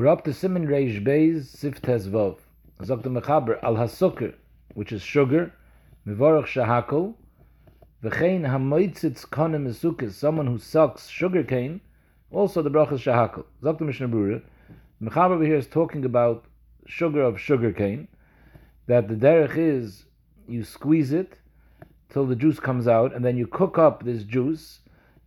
[0.00, 2.38] We're up to Simon Reish Beis Sif Vov.
[2.82, 4.32] Sagt Mechaber al hasukker,
[4.72, 5.52] which is sugar,
[6.06, 7.12] mivorach shahakol,
[8.02, 11.82] v'chein hamoitzitz konem esukis, someone who sucks sugar cane,
[12.30, 13.44] also the brach is shahakol.
[13.62, 14.40] Der Mishnah Brura,
[15.02, 16.46] Mechaber over here is talking about
[16.86, 18.08] sugar of sugar cane,
[18.86, 20.06] that the derech is
[20.48, 21.34] you squeeze it
[22.08, 24.80] till the juice comes out, and then you cook up this juice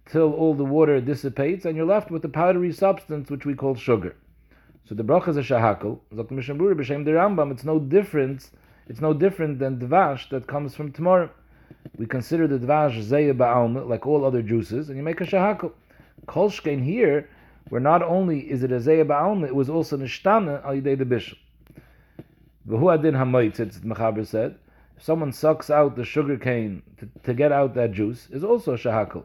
[0.07, 3.75] till all the water dissipates, and you're left with the powdery substance which we call
[3.75, 4.15] sugar.
[4.85, 5.99] So the bracha is a shahakal.
[6.11, 7.51] The Mishnah Brura b'shem the Rambam.
[7.51, 8.49] It's no different.
[8.87, 11.29] It's no different than dvash that comes from tomorrow.
[11.97, 15.71] We consider the dvash zeya ba'alma like all other juices, and you make a shahakal.
[16.27, 17.29] Kolshkein here,
[17.69, 21.05] where not only is it a zeya ba'alma, it was also nishtana al yidei the
[21.05, 21.37] bishul.
[22.67, 24.57] V'hu adin hamoitzitz, the Mechaber said.
[24.97, 28.73] If someone sucks out the sugar cane to, to get out that juice, is also
[28.73, 29.23] a shahakal.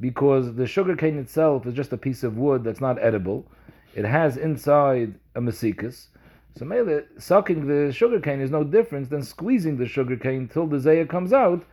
[0.00, 3.46] Because the sugar cane itself is just a piece of wood that's not edible.
[3.96, 6.08] It has inside a masikas.
[6.54, 10.66] So mele, sucking the sugar cane is no different than squeezing the sugar cane till
[10.66, 11.64] the zayah comes out,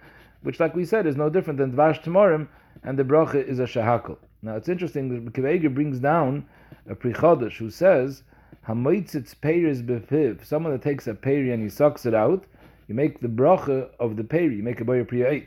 [0.42, 2.48] which, like we said, is no different than dvash tamarim,
[2.82, 4.18] and the bracha is a shahakal.
[4.42, 6.46] Now it's interesting that Kivega brings down
[6.88, 8.24] a prichodesh who says,
[8.70, 12.46] Hamoitzitz peiris bepiv, someone that takes a peri and he sucks it out,
[12.88, 15.42] you make the bracha of the peri, you make a boyer priya.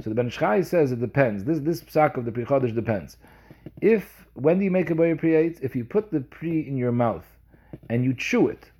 [0.00, 1.44] So the Ben says it depends.
[1.44, 3.18] This this psak of the prichodesh depends.
[3.82, 5.52] If when do you make a boyer priya?
[5.62, 7.26] If you put the pri in your mouth
[7.88, 8.70] and you chew it,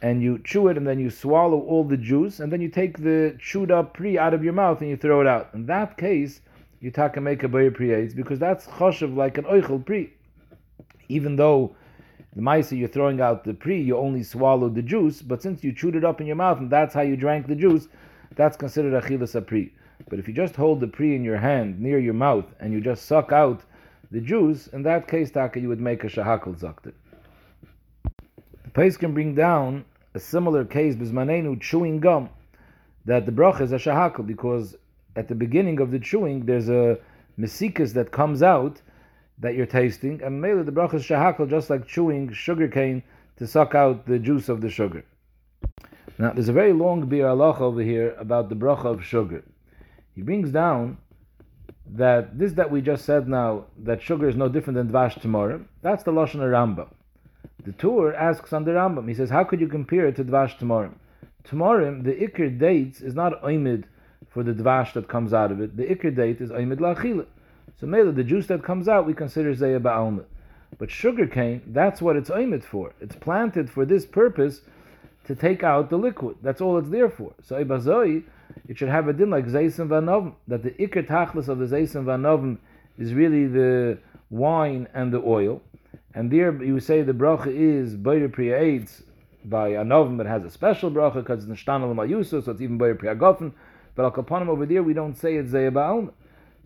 [0.00, 2.98] and you chew it and then you swallow all the juice, and then you take
[2.98, 5.50] the chewed up pri out of your mouth and you throw it out.
[5.54, 6.40] In that case,
[6.80, 10.12] you taka make a boyer priya because that's choshev like an oichel pri.
[11.08, 11.76] Even though
[12.34, 15.72] the maisa you're throwing out the pri, you only swallowed the juice, but since you
[15.72, 17.88] chewed it up in your mouth and that's how you drank the juice,
[18.34, 19.72] that's considered achilas pri.
[20.08, 22.80] But if you just hold the pri in your hand near your mouth and you
[22.80, 23.62] just suck out
[24.12, 26.92] the juice, in that case, taka, you would make a shahakal zaktir.
[28.64, 32.28] The place can bring down a similar case, bismanenu, chewing gum,
[33.06, 34.76] that the bracha is a shahakal because
[35.16, 36.98] at the beginning of the chewing there's a
[37.38, 38.82] mesikas that comes out
[39.38, 43.02] that you're tasting, and mainly the bracha is shahakal, just like chewing sugar cane
[43.36, 45.04] to suck out the juice of the sugar.
[46.18, 49.42] Now, there's a very long bir Allah over here about the bracha of sugar.
[50.14, 50.98] He brings down
[51.86, 55.64] that this that we just said now, that sugar is no different than dvash tamarim,
[55.82, 56.88] that's the Lashon Rambam.
[57.64, 60.58] The Tur asks on the Rambam, he says, how could you compare it to dvash
[60.58, 60.94] tamarim?
[61.44, 63.84] Tomorrow, the ikr dates is not oimid
[64.30, 65.76] for the dvash that comes out of it.
[65.76, 67.26] The ikr date is oimid lachila.
[67.80, 70.24] So mele, the juice that comes out, we consider zeya ba'alma.
[70.78, 72.94] But sugar cane, that's what it's oimid for.
[73.00, 74.62] It's planted for this purpose
[75.24, 76.36] to take out the liquid.
[76.42, 77.32] That's all it's there for.
[77.42, 78.24] So ibazoi,
[78.68, 82.04] it should have a din like Zaysim Vanovim, that the Iker Tachlis of the Zaysim
[82.04, 82.58] Vanovim
[82.98, 83.98] is really the
[84.30, 85.60] wine and the oil.
[86.14, 89.02] And there you say the bracha is Bayr Priya AIDS
[89.44, 92.98] by Anovim, but has a special bracha because it's Nishtan Mayusu, so it's even Bayr
[92.98, 93.52] Priya Gofen.
[93.94, 96.12] But Al Kapanim over there, we don't say it's Zayah Ba'alma.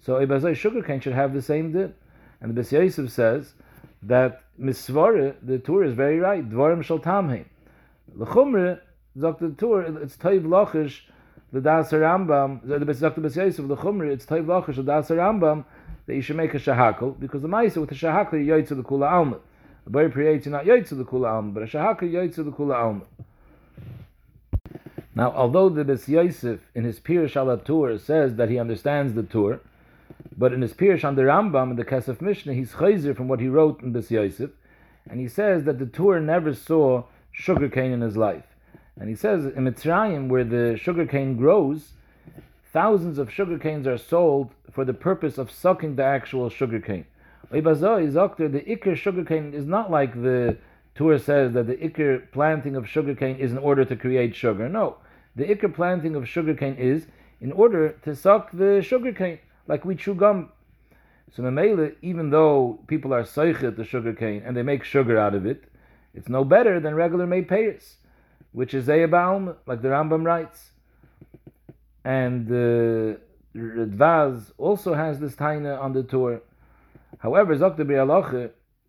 [0.00, 1.94] So Ibazai sugar cane should have the same din.
[2.40, 3.54] And the Bes Yosef says
[4.02, 6.48] that Misvara, the Tur is very right.
[6.48, 7.46] Dvarim Shal Tamheim.
[8.14, 8.80] L'chumre,
[9.16, 11.08] the Tur, it's Taiv Lachish,
[11.56, 13.20] the Das Rambam, the Dr.
[13.22, 15.64] B'Yosef, the Chumri, it's Taiv Lachish, the Das Rambam,
[16.04, 18.82] that you should make a shahakal, because the Maisa with the shahakal, you yoytzu the
[18.82, 19.38] kula alma.
[19.86, 22.76] A boy creates you not yoytzu the kula alma, but a shahakal yoytzu the kula
[22.76, 23.04] alma.
[25.14, 29.22] Now, although the Bes Yosef in his Pirush al Tur says that he understands the
[29.22, 29.60] Tur,
[30.36, 33.40] but in his Pirush on the Rambam in the Kesef Mishnah, he's chayzer from what
[33.40, 34.50] he wrote in Bes Yosef,
[35.08, 38.44] and he says that the Tur never saw sugar cane in his life.
[38.98, 41.92] And he says in Mitzrayim, where the sugarcane grows,
[42.72, 47.04] thousands of sugar canes are sold for the purpose of sucking the actual sugarcane.
[47.50, 50.56] The ikr sugarcane is not like the
[50.94, 54.68] Tur says that the ikr planting of sugarcane is in order to create sugar.
[54.68, 54.96] No,
[55.36, 57.06] the ikr planting of sugarcane is
[57.40, 60.50] in order to suck the sugarcane, like we chew gum.
[61.34, 65.44] So Mamela, even though people are seichet the sugarcane and they make sugar out of
[65.44, 65.64] it,
[66.14, 67.96] it's no better than regular made payers
[68.56, 70.70] which is Zeyabaum, like the Rambam writes.
[72.06, 73.20] And the
[73.54, 76.40] uh, Radvaz also has this taina on the Tur.
[77.18, 78.48] However, Zokta Aloche,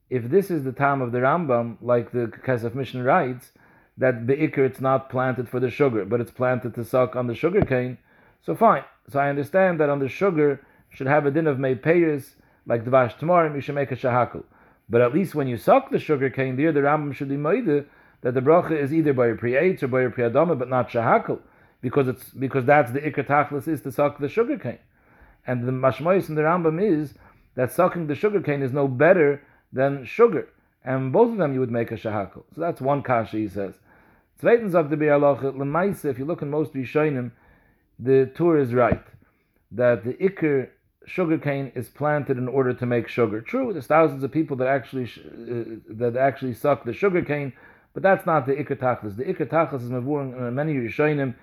[0.09, 3.51] if this is the time of the Rambam, like the Kesef Mishnah writes,
[3.97, 7.35] that Be'ikr it's not planted for the sugar, but it's planted to suck on the
[7.35, 7.97] sugar cane,
[8.45, 8.85] so fine.
[9.09, 12.35] So I understand that on the sugar should have a din of Meipeiris,
[12.65, 14.45] like the Vash Tamarim, you should make a shahakul.
[14.87, 17.85] But at least when you suck the sugar cane, there the Rambam should be Moide,
[18.21, 21.39] that the bracha is either by a pri or by a priadama, but not shahakal,
[21.81, 24.79] because it's because that's the ikar tachlis is to suck the sugar cane,
[25.45, 27.13] and the mashmois in the Rambam is
[27.55, 29.41] that sucking the sugar cane is no better
[29.71, 30.47] than sugar,
[30.83, 32.43] and both of them you would make a shahakal.
[32.53, 33.75] So that's one kasha, he says.
[34.41, 37.31] Zweitens Bialoche, Lemaise, if you look in most Rishonim,
[37.97, 39.03] the Tur is right,
[39.71, 40.69] that the Iker
[41.07, 43.41] sugarcane is planted in order to make sugar.
[43.41, 47.53] True, there's thousands of people that actually uh, that actually suck the sugarcane,
[47.97, 49.17] but that's not the Iker Tachlis.
[49.17, 51.33] The Iker is Mavur in uh, many Rishonim,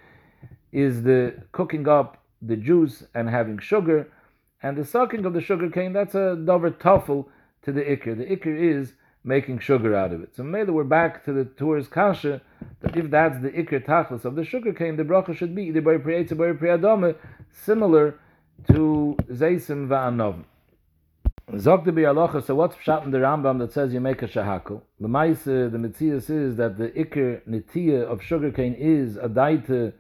[0.70, 4.06] is the cooking up the juice and having sugar,
[4.62, 7.26] and the sucking of the sugar cane, that's a dover tuffle
[7.62, 8.16] to the Iker.
[8.16, 8.92] The Iker is
[9.24, 10.36] making sugar out of it.
[10.36, 12.40] So maybe we're back to the Tur's kasha
[12.82, 15.80] that if that's the ikr tachlis of the sugar cane, the bracha should be either
[15.80, 17.16] by priyetza by priyadome,
[17.50, 18.14] similar
[18.68, 19.88] to zeisim
[21.50, 21.60] va'anov.
[21.60, 22.44] Zok bi alocha.
[22.44, 24.82] So what's pshat in the Rambam that says you make a shahakol?
[25.00, 29.92] The ma'ase, the mitzias is that the ikr nitiya of sugar cane is a daita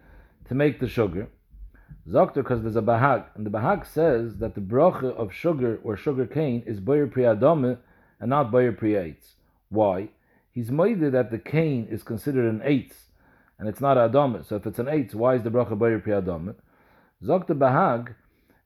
[0.48, 1.28] to make the sugar.
[2.08, 5.96] Zokter because there's a bahag, and the bahag says that the bracha of sugar or
[5.96, 7.78] sugar cane is boyer priyadome
[8.20, 9.34] and not Bayer Priyates.
[9.70, 10.10] Why?
[10.50, 13.08] He's made that the cane is considered an eighth,
[13.58, 14.44] and it's not Adama.
[14.44, 16.54] So if it's an eighth, why is the bracha Bayer Priyadama?
[17.22, 18.14] Zok the Bahag,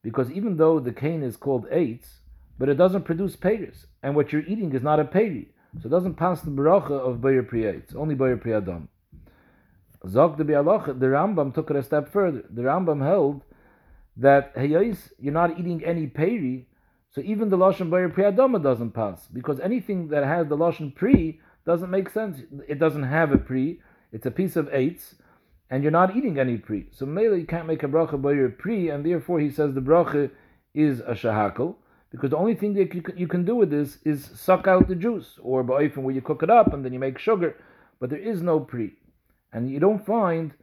[0.03, 2.21] because even though the cane is called eighth,
[2.59, 5.49] but it doesn't produce peiris, and what you're eating is not a peri,
[5.81, 8.89] so it doesn't pass the bracha of Bayer Priyates, only Bayer Priyadam.
[10.07, 12.45] Zok the Bialocha, the Rambam took it a step further.
[12.51, 13.43] The Rambam held
[14.17, 16.67] that hey, you're not eating any peri,
[17.11, 21.41] so even the Lashon Bayer Priyadoma doesn't pass, because anything that has the Lashon Pri
[21.67, 22.41] doesn't make sense.
[22.67, 23.81] It doesn't have a Pri,
[24.13, 25.17] it's a piece of eights,
[25.71, 26.87] and you're not eating any Pri.
[26.93, 30.31] So Mele, you can't make a bracha Bayer Pri, and therefore he says the bracha
[30.75, 31.77] is a shahakal,
[32.11, 34.89] because the only thing that you can, you can do with this is suck out
[34.89, 37.57] the juice, or ba'ifim where you cook it up and then you make sugar,
[38.01, 38.93] but there is no Pri.
[39.53, 40.55] And you don't find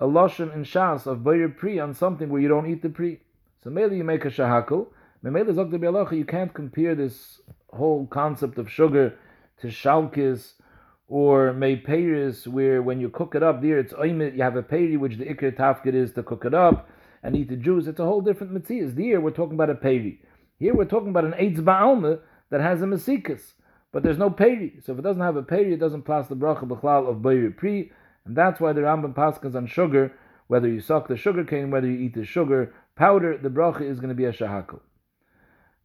[0.00, 3.20] a Lashon in Shas of Bayer Pri on something where you don't eat the Pri.
[3.62, 4.86] So Mele, you make a shahakal,
[5.22, 7.40] may mele zakdabi lach, you can't compare this
[7.72, 9.14] whole concept of sugar
[9.60, 10.52] to shalkis
[11.08, 14.96] or meiperis, where when you cook it up there, it's oimit, you have a peri,
[14.96, 16.88] which the ikr tafkid is to cook it up
[17.22, 17.86] and eat the juice.
[17.86, 18.92] It's a whole different mitzvah.
[18.92, 20.22] There we're talking about a peri.
[20.58, 22.18] Here we're talking about an eitz ba'alma
[22.50, 23.52] that has a masikas,
[23.92, 24.80] but there's no peri.
[24.84, 27.56] So if it doesn't have a peri, it doesn't pass the bracha b'chlal of bayir
[27.56, 27.92] pri,
[28.24, 30.12] and that's why the Rambam paskas on sugar,
[30.48, 34.00] whether you suck the sugar cane, whether you eat the sugar powder, the bracha is
[34.00, 34.80] going to be a shahakal.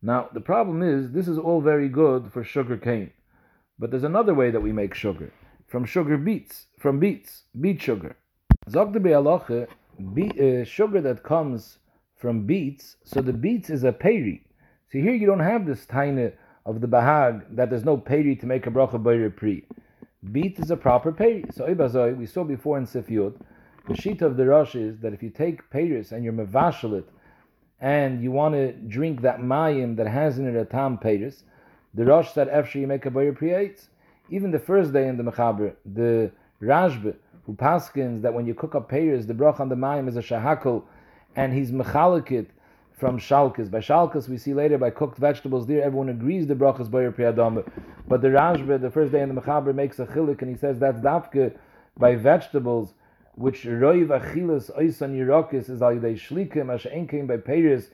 [0.02, 3.12] Now, the problem is, this is all very good for sugar cane.
[3.80, 5.32] But there's another way that we make sugar.
[5.68, 6.66] From sugar beets.
[6.80, 7.44] From beets.
[7.60, 8.18] Beet sugar.
[8.70, 11.78] Zog de uh, sugar that comes
[12.18, 14.46] from beets, so the beets is a peri.
[14.94, 16.34] See, here you don't have this tiny
[16.68, 19.64] of the bahag, that there's no peri to make a bracha bayre pri.
[20.32, 21.46] Beet is a proper peri.
[21.52, 23.34] So, ibazoi, we saw before in Sifyot,
[23.88, 27.10] the sheet of the Rosh is that if you take peris and you're mevashal it,
[27.82, 31.42] and you want to drink that mayim that has in it a tam peiris,
[31.96, 33.88] the Rosh said after you make a boyer priyates.
[34.30, 36.32] Even the first day in the Mechaber, the
[36.62, 37.16] Rashba,
[37.48, 40.22] who paskins that when you cook up peiris, the brach on the mayim is a
[40.22, 40.84] shahakal,
[41.36, 42.50] and he's mechalikit
[42.98, 43.70] from shalkas.
[43.70, 47.12] By shalkas, we see later by cooked vegetables there, everyone agrees the brach is boyer
[47.12, 47.70] priyadam.
[48.08, 50.80] But the Rashba, the first day in the Mechaber, makes a chilik, and he says
[50.80, 51.56] that's dafke
[51.98, 52.94] by vegetables
[53.36, 57.88] which roiv achilas oisan yirakis is al yidei shlikim asher enkim by peiris,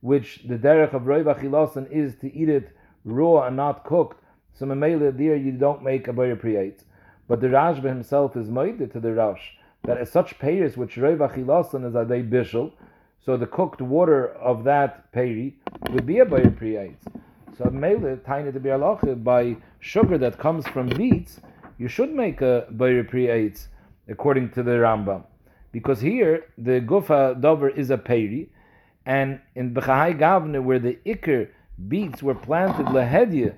[0.00, 4.22] which the derech of roiv achilasan is to eat it raw and not cooked.
[4.52, 6.82] So memela there you don't make a boyer priyat.
[7.26, 9.52] But the Rashba himself is moided to the Rosh
[9.84, 12.72] that as such peiris which roiv achilasan is adei bishul,
[13.24, 15.56] so the cooked water of that peri
[15.90, 16.96] would be a boyer priyat.
[17.56, 21.40] So mele tiny to be aloche by sugar that comes from beets,
[21.78, 23.66] you should make a boyer priyat
[24.08, 25.24] according to the Rambam.
[25.70, 28.50] Because here, the Gufa Dover is a Peri,
[29.06, 31.48] and in Bechahai Gavne, where the Iker
[31.88, 33.54] beets were planted lehedya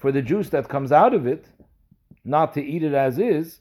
[0.00, 1.46] for the juice that comes out of it,
[2.24, 3.60] not to eat it as is,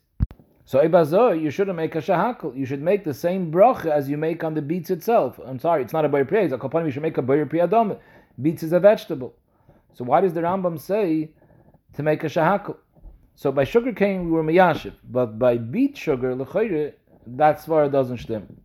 [0.70, 2.56] so Ibazoy, you shouldn't make a shahakal.
[2.56, 5.40] You should make the same bracha as you make on the beets itself.
[5.44, 6.44] I'm sorry, it's not a priya.
[6.44, 6.86] It's a kopanim.
[6.86, 7.98] You should make a bayer priyadom.
[8.40, 9.34] Beets is a vegetable.
[9.96, 11.32] So why does the Rambam say
[11.96, 12.78] to make a shahakal?
[13.34, 16.94] So by sugar cane we were miyashiv, but by beet sugar lechayre
[17.26, 18.56] that svara doesn't stem.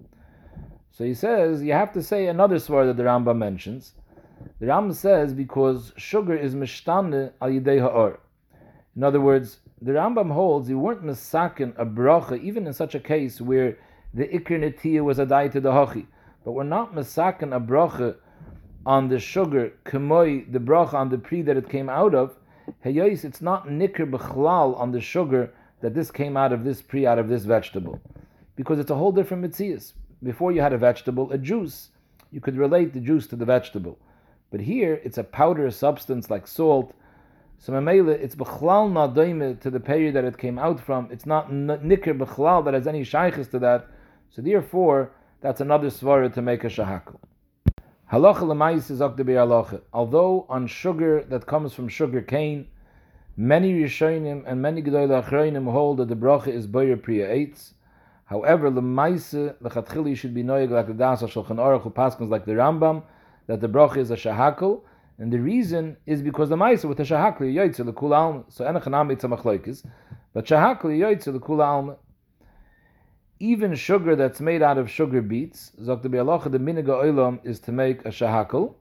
[0.90, 3.94] So he says you have to say another svara that the Rambam mentions.
[4.60, 8.20] The Rambam says because sugar is mishtane al yidei ha'or.
[8.94, 13.00] In other words, the Rambam holds you weren't misakin a bracha even in such a
[13.00, 13.76] case where
[14.12, 16.06] the ikr was a dai to the hochi,
[16.44, 18.16] but we're not misakin a bracha
[18.86, 22.36] on the sugar kemoi the bracha on the pre that it came out of
[22.84, 27.04] Heyos, it's not nikr b'chlal on the sugar that this came out of this pre
[27.06, 28.00] out of this vegetable,
[28.56, 29.92] because it's a whole different mitzias.
[30.22, 31.90] Before you had a vegetable, a juice,
[32.30, 33.98] you could relate the juice to the vegetable,
[34.50, 36.94] but here it's a powder substance like salt.
[37.64, 41.08] So Mamela, it's Bechlal not doime to the period that it came out from.
[41.10, 43.86] It's not Nikr Bechlal that has any shaykhs to that.
[44.28, 47.16] So therefore, that's another svara to make a shahakal.
[48.12, 49.80] Halacha lemais is halacha.
[49.94, 52.66] Although on sugar that comes from sugar cane,
[53.38, 57.72] many Rishonim and many Gedolei Achronim hold that the bracha is boyer priya eitz.
[58.26, 62.52] However, lemaise lechatchili should be noyeg like the Das Shulchan Aruch who paskins like the
[62.52, 63.04] Rambam
[63.46, 64.82] that the bracha is a shahakal,
[65.18, 68.44] and the reason is because the maisa with the shahakal yoytze lekula alma.
[68.48, 69.82] So enachanam it's
[70.32, 71.96] but shahakal yoytze lekula alma
[73.40, 77.60] even sugar that's made out of sugar beets, Zok the Bialacha, the Miniga Oilam is
[77.60, 78.74] to make a shahakal.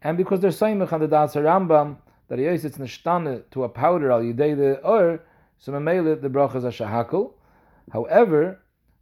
[0.00, 1.98] And because there's Saimach on the Das Rambam,
[2.28, 5.20] that he it's nishtane to a powder al yidei the or,
[5.58, 7.32] so memele the bracha is a shahakal.
[7.92, 8.60] However,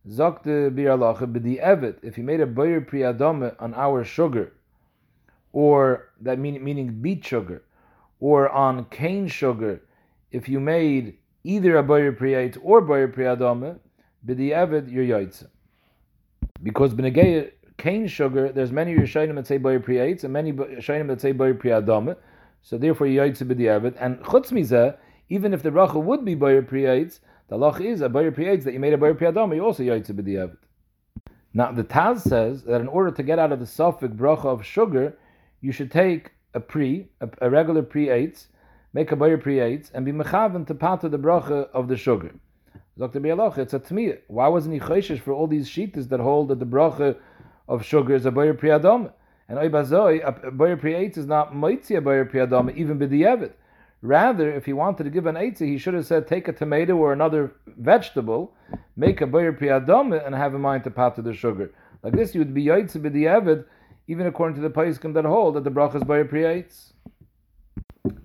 [0.08, 4.52] Zok the Bialacha, b'di evet, if he made a boyer priyadome on our sugar,
[5.52, 7.62] or that mean, meaning beet sugar,
[8.21, 9.83] or on cane sugar,
[10.30, 13.78] if you made either a boyer priyat or boyer priyadome,
[14.26, 15.49] b'di'evid your yaitza.
[16.62, 21.21] Because b'negei cane sugar, there's many Rishonim that say boyer priyates and many Rishonim that
[21.21, 22.16] say boyer priyadama.
[22.62, 23.97] So therefore yaitza b'di'evid.
[23.99, 24.97] And chutz
[25.30, 28.75] even if the bracha would be boyer priyates, the lach is a boyer priyates that
[28.75, 30.59] you made a boyer priyadama, you also yaitza b'di'evid.
[31.54, 34.64] Now the Taz says that in order to get out of the suffix bracha of
[34.64, 35.16] sugar,
[35.61, 38.33] you should take a pre, a, a regular pre
[38.93, 42.35] make a boyer pre and be mechaven to part of the bracha of the sugar.
[42.99, 43.21] Dr.
[43.21, 44.19] Bialoch, it's a tmiyah.
[44.26, 47.17] Why wasn't he chayshish for all these shitas that hold that the bracha
[47.69, 49.12] of sugar is a boyer priyadom?
[49.49, 53.52] And oibazoi, a boyer priyat is not moitzi a boyer priyadom, even b'di'evet.
[54.02, 56.95] Rather, if he wanted to give an eitzah, he should have said, take a tomato
[56.95, 58.55] or another vegetable,
[58.97, 61.73] make a boyer priyadom, and have in mind to pat to the sugar.
[62.02, 63.64] Like this, you would be yoitzi b'di'evet,
[64.11, 66.93] even according to the paiskim that hold that the bracha is boyer priyats.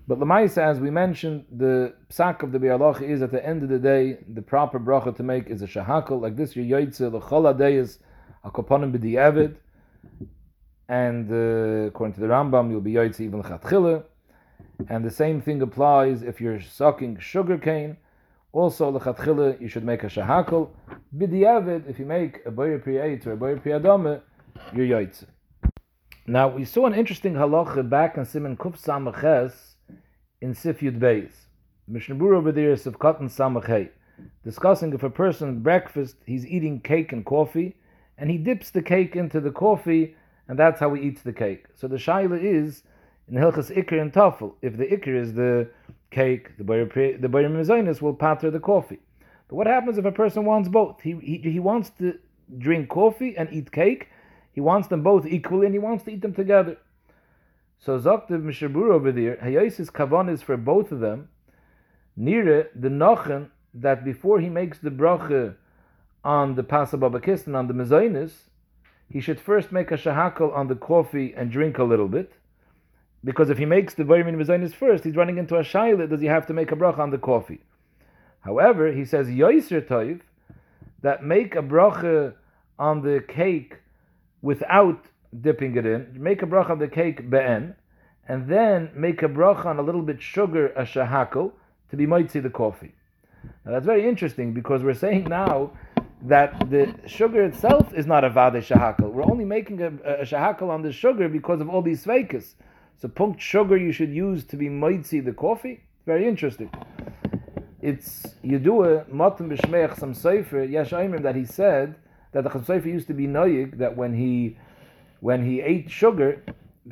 [0.08, 3.68] But Lamaisa, as we mentioned, the psak of the Bialoch is at the end of
[3.68, 6.20] the day, the proper bracha to make is a shahakal.
[6.20, 7.98] Like this, your yoitze, l'chol adeyas,
[8.44, 9.54] akoponim b'di'evid.
[10.88, 14.02] And uh, according to the Rambam, you'll be yoitze even l'chatchile.
[14.88, 17.96] And the same thing applies if you're sucking sugar cane.
[18.52, 20.70] Also, l'chatchile, you should make a shahakal.
[21.16, 24.20] B'di'evid, if you make a boyer priyait or a boyer priyadome,
[24.74, 25.26] you're yoitze.
[26.28, 29.52] Now, we saw an interesting halacha back in Simon Kuf Samaches
[30.40, 31.30] in Sifyud Beis.
[31.86, 33.90] Mishnah over there is of Sivkatan Samachay,
[34.42, 37.76] discussing if a person at breakfast, he's eating cake and coffee,
[38.18, 40.16] and he dips the cake into the coffee,
[40.48, 41.66] and that's how he eats the cake.
[41.76, 42.82] So the shaila is,
[43.28, 45.70] in Hilchas Iker and Tafel, if the Iker is the
[46.10, 48.98] cake, the Bayer the Bayer will patter the coffee.
[49.46, 51.00] But what happens if a person wants both?
[51.02, 52.18] He, he, he wants to
[52.58, 54.08] drink coffee and eat cake,
[54.56, 56.78] he wants them both equally and he wants to eat them together.
[57.78, 61.28] So Zoktiv Mishabur over there, Hayosis Kavan is for both of them.
[62.18, 65.56] Nire, the Nochen, that before he makes the bracha
[66.24, 68.32] on the Pasababakistan, on the Mezainis,
[69.10, 72.32] he should first make a shahakal on the coffee and drink a little bit.
[73.22, 76.28] Because if he makes the Bayramin Mezainis first, he's running into a shaila, does he
[76.28, 77.60] have to make a bracha on the coffee?
[78.40, 80.22] However, he says Yoiser Toiv,
[81.02, 82.36] that make a bracha
[82.78, 83.80] on the cake
[84.42, 85.06] without
[85.40, 87.74] dipping it in, make a bracha on the cake be'en,
[88.28, 91.52] and then make a bracha on a little bit sugar, a shahakal,
[91.90, 92.94] to be might see the coffee.
[93.64, 95.72] Now that's very interesting because we're saying now
[96.22, 99.12] that the sugar itself is not a vade shahakal.
[99.12, 102.54] We're only making a, a shahakal on the sugar because of all these svekas.
[102.98, 104.68] So punct sugar you should use to be
[105.02, 105.84] see the coffee.
[106.06, 106.70] Very interesting.
[107.82, 111.96] It's Yedua Matam B'Shmeich some Sefer Yesh that he said
[112.32, 114.58] that the Chasam Sofer used to be noyig that when he
[115.20, 116.42] when he ate sugar,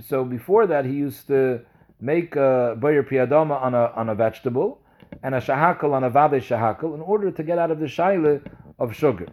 [0.01, 1.61] so before that he used to
[2.01, 4.81] make a boyer priyadama on a on a vegetable
[5.23, 8.45] and a shahakal on a vade shahakal in order to get out of the shaila
[8.79, 9.27] of sugar.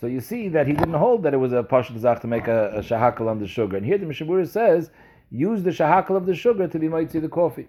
[0.00, 2.48] So you see that he didn't hold that it was a pashut zach to make
[2.48, 3.76] a, a shahakal on the sugar.
[3.76, 4.90] And here the Mishabura says,
[5.30, 7.68] use the shahakal of the sugar to be mighty the coffee.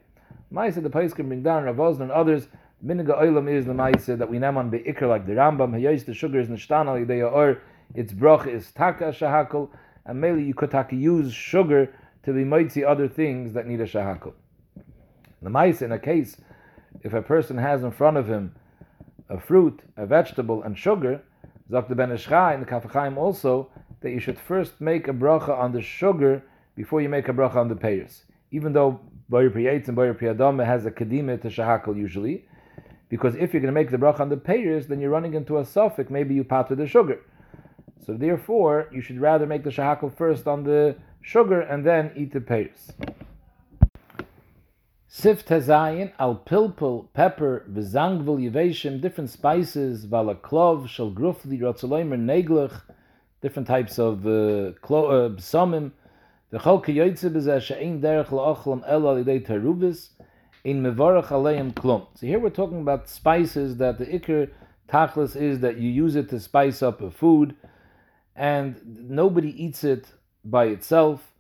[0.52, 2.48] Maisa the Pais can bring down Ravozn and others
[2.84, 5.72] Miniga oilam is the ma'isa that we name on beikr like the Rambam.
[5.72, 7.62] Hayos the sugar is nishtana lideya or
[7.94, 9.70] its brach is taka shahakol,
[10.06, 13.86] and mainly you could taka use sugar to be mighty other things that need a
[13.86, 14.34] shahakol.
[15.44, 16.38] The ma'isa in a case,
[17.02, 18.56] if a person has in front of him
[19.30, 21.22] a fruit, a vegetable, and sugar,
[21.70, 23.70] Zok the Ben Ish Chai in the Kaf HaChayim also
[24.02, 26.44] that you should first make a bracha on the sugar
[26.76, 28.24] before you make a bracha on the payers.
[28.50, 32.46] Even though Bayer Priyatz and Bayer Priyadama has a kedima to shahakal usually,
[33.12, 35.58] because if you're going to make the bracha on the payers, then you're running into
[35.58, 36.10] a suffix.
[36.10, 37.20] Maybe you pater the sugar.
[38.06, 42.32] So therefore, you should rather make the shahakal first on the sugar and then eat
[42.32, 42.94] the payers.
[45.10, 52.82] Sif tezayin al pilpul, pepper, v'zangvul yiveshim, different spices, vala klov, shel grufli, rotzoloimer, neglech,
[53.42, 55.92] different types of uh, klo, uh, psomim,
[56.54, 60.12] v'chol kiyoytze b'zeh she'ein derech la'ochlam el al idei teruvis,
[60.64, 62.08] in mevarach aleim klum.
[62.16, 64.50] So here we're talking about spices that the ikr
[64.88, 67.56] tachlis is that you use it to spice up a food,
[68.36, 68.76] and
[69.10, 70.08] nobody eats it
[70.44, 71.34] by itself,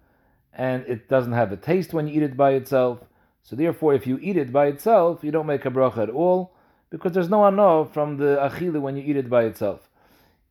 [0.54, 3.00] and it doesn't have a taste when you eat it by itself.
[3.44, 6.54] So therefore, if you eat it by itself, you don't make a bracha at all,
[6.90, 9.90] because there's no ano from the achila when you eat it by itself.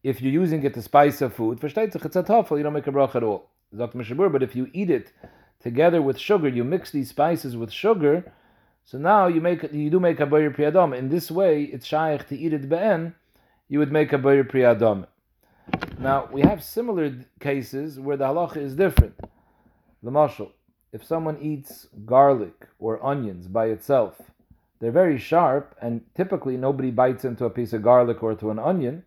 [0.02, 3.22] If you're using it to spice a food, for you don't make a bracha at
[3.22, 3.50] all.
[3.72, 5.12] But if you eat it
[5.62, 8.32] together with sugar, you mix these spices with sugar,
[8.90, 10.99] so now you make you do make a bayir priyadam.
[10.99, 13.14] In this way, it's shaykh to eat it be'en,
[13.68, 15.06] you would make a bayir priyadam.
[16.00, 19.14] Now we have similar cases where the halacha is different.
[20.02, 20.50] The mashal,
[20.92, 24.20] if someone eats garlic or onions by itself,
[24.80, 28.59] they're very sharp, and typically nobody bites into a piece of garlic or to an
[28.59, 29.04] onion.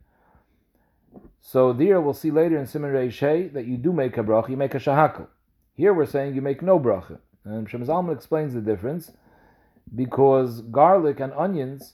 [1.41, 4.55] So there we'll see later in Simon Reishei that you do make a bracha, you
[4.55, 5.27] make a shahakal.
[5.75, 7.19] Here we're saying you make no bracha.
[7.43, 9.11] And Shem Zalman explains the difference
[9.95, 11.93] because garlic and onions,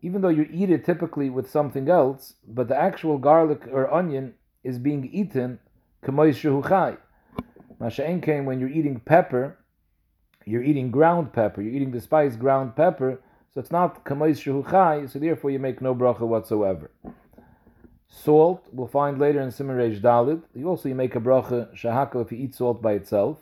[0.00, 4.34] even though you eat it typically with something else, but the actual garlic or onion
[4.64, 5.58] is being eaten.
[6.04, 6.88] Masha'en
[8.22, 9.58] came when you're eating pepper,
[10.44, 13.20] you're eating ground pepper, you're eating the spice ground pepper,
[13.52, 16.90] so it's not kamois shehuchai, so therefore you make no bracha whatsoever.
[18.08, 22.32] Salt, we'll find later in Reish Dalit, you also you make a bracha shahakal if
[22.32, 23.38] you eat salt by itself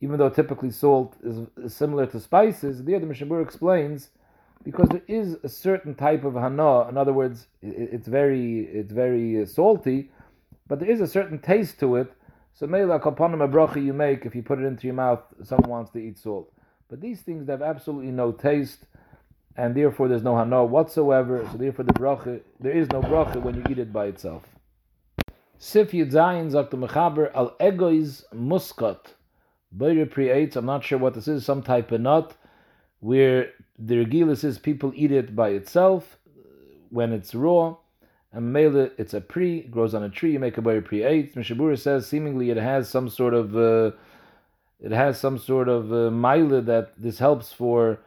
[0.00, 4.10] even though typically salt is, similar to spices, there the Mishabur explains
[4.64, 6.88] because there is a certain type of hana.
[6.88, 10.10] In other words, it, it's very it's very uh, salty,
[10.66, 12.12] but there is a certain taste to it.
[12.54, 15.90] So maybe kapanim bracha you make if you put it into your mouth, someone wants
[15.92, 16.52] to eat salt.
[16.88, 18.86] But these things have absolutely no taste,
[19.56, 21.46] and therefore there's no hana whatsoever.
[21.50, 24.44] So therefore the bracha there is no bracha when you eat it by itself.
[25.58, 29.14] Sif Yudzayin Zakta Mechaber al Egois Muskat.
[29.70, 32.34] Boyer creates, I'm not sure what this is, some type of nut,
[33.00, 36.16] where the regilis is people eat it by itself
[36.90, 37.76] when it's raw,
[38.32, 41.34] and mele it's a pre, grows on a tree, you make a boyer eight.
[41.34, 43.92] Mishabura says seemingly it has some sort of uh,
[44.80, 46.10] it has some sort of uh,
[46.60, 47.98] that this helps for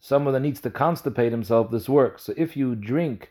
[0.00, 1.70] someone that needs to constipate himself.
[1.70, 2.24] This works.
[2.24, 3.30] So if you drink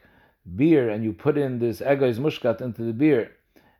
[0.55, 3.31] beer and you put in this egois mushkat into the beer,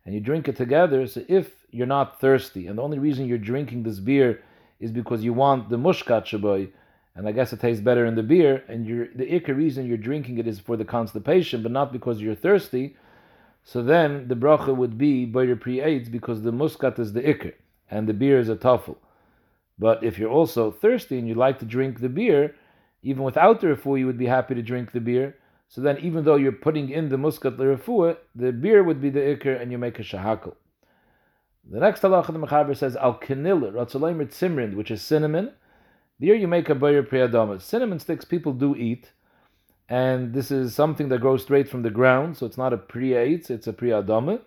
[0.04, 3.38] and you drink it together, so if you're not thirsty, and the only reason you're
[3.38, 4.42] drinking this beer
[4.78, 6.70] is because you want the mushkat shaboy,
[7.14, 10.38] and I guess it tastes better in the beer, and the ikka reason you're drinking
[10.38, 12.96] it is for the constipation, but not because you're thirsty,
[13.62, 17.54] so then the bracha would be by your pre-aids because the muskat is the ikr,
[17.90, 18.96] and the beer is a tafel.
[19.78, 22.54] But if you're also thirsty and you like to drink the beer,
[23.02, 25.36] even without the refu, you would be happy to drink the beer.
[25.68, 29.20] So then, even though you're putting in the muskat l'refuah, the beer would be the
[29.20, 30.54] ikr, and you make a shahakal.
[31.70, 35.52] The next halacha the Mechaber says al kenila ratzolaim tzimrin, which is cinnamon.
[36.18, 37.62] There you make a bayer priyadama.
[37.62, 39.12] Cinnamon sticks people do eat,
[39.88, 43.22] and this is something that grows straight from the ground, so it's not a priya
[43.22, 44.40] it's a priyadama.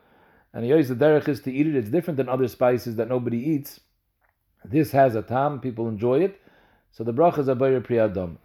[0.54, 1.76] And he the derech is to eat it.
[1.78, 3.80] It's different than other spices that nobody eats.
[4.66, 6.42] This has a tam, people enjoy it.
[6.92, 8.36] So the bracha is a bayer priyadama.